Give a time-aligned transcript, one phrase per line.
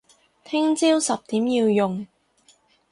[0.43, 2.07] 聽朝十點要用